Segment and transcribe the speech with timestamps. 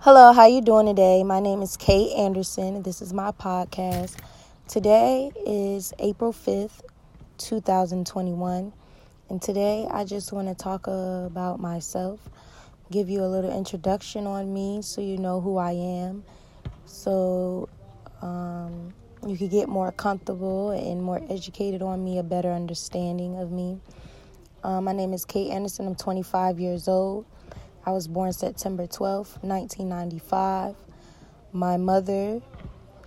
[0.00, 1.24] Hello, how you doing today?
[1.24, 2.84] My name is Kate Anderson.
[2.84, 4.14] This is my podcast.
[4.68, 6.82] Today is April 5th,
[7.38, 8.72] 2021.
[9.28, 12.20] And today I just want to talk about myself,
[12.92, 16.22] give you a little introduction on me so you know who I am.
[16.86, 17.68] So
[18.22, 18.94] um,
[19.26, 23.80] you could get more comfortable and more educated on me, a better understanding of me.
[24.62, 25.88] Um, my name is Kate Anderson.
[25.88, 27.26] I'm 25 years old.
[27.88, 30.76] I was born September 12th, 1995.
[31.52, 32.42] My mother,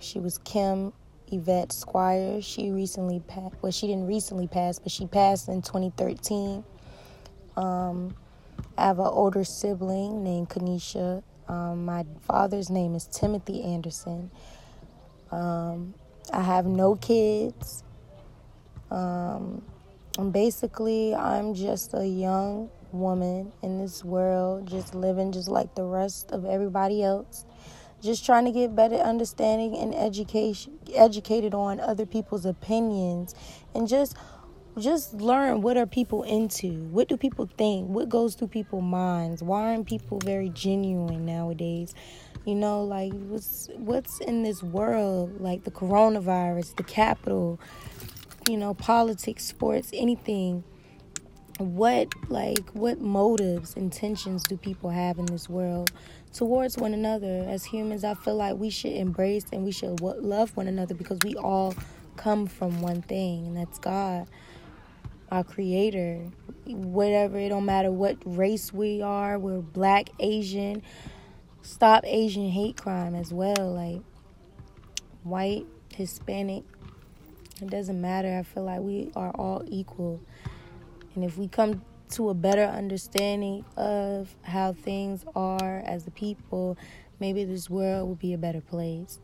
[0.00, 0.92] she was Kim
[1.30, 2.42] Yvette Squire.
[2.42, 3.54] She recently passed.
[3.62, 6.64] Well, she didn't recently pass, but she passed in 2013.
[7.56, 8.16] Um,
[8.76, 11.22] I have an older sibling named Kanisha.
[11.46, 14.32] Um, my father's name is Timothy Anderson.
[15.30, 15.94] Um,
[16.32, 17.84] I have no kids.
[18.90, 19.62] Um,
[20.32, 26.30] basically, I'm just a young woman in this world, just living just like the rest
[26.30, 27.46] of everybody else.
[28.02, 33.34] Just trying to get better understanding and education, educated on other people's opinions,
[33.74, 34.16] and just
[34.78, 36.84] just learn what are people into.
[36.84, 37.88] What do people think?
[37.88, 39.42] What goes through people's minds?
[39.42, 41.94] Why aren't people very genuine nowadays?
[42.44, 45.40] You know like what's what's in this world?
[45.40, 47.60] Like the coronavirus the capital
[48.48, 50.64] you know politics sports anything
[51.58, 55.92] what like what motives intentions do people have in this world
[56.32, 57.44] towards one another?
[57.48, 61.18] As humans i feel like we should embrace and we should love one another because
[61.24, 61.74] we all
[62.16, 64.26] come from one thing and that's god
[65.30, 66.18] our creator.
[66.66, 70.82] Whatever it don't matter what race we are we're black asian
[71.62, 74.00] stop asian hate crime as well like
[75.22, 76.64] white hispanic
[77.60, 80.20] it doesn't matter i feel like we are all equal
[81.14, 81.82] and if we come
[82.12, 86.76] to a better understanding of how things are as a people,
[87.20, 89.18] maybe this world will be a better place.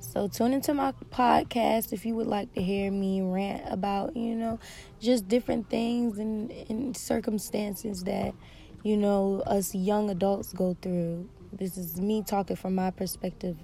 [0.00, 4.34] So tune into my podcast if you would like to hear me rant about, you
[4.34, 4.58] know,
[5.00, 8.34] just different things and, and circumstances that,
[8.82, 11.28] you know, us young adults go through.
[11.52, 13.56] This is me talking from my perspective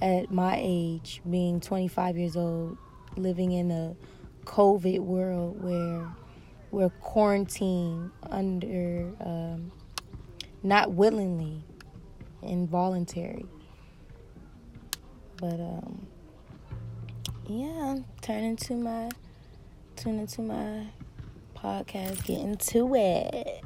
[0.00, 2.76] at my age, being 25 years old,
[3.16, 3.96] living in a
[4.44, 6.06] COVID world where
[6.70, 9.72] we're quarantined under um,
[10.62, 11.62] not willingly
[12.42, 13.46] involuntary
[15.38, 16.06] but um
[17.48, 19.08] yeah turn into my
[19.96, 20.86] turn into my
[21.56, 23.64] podcast get into it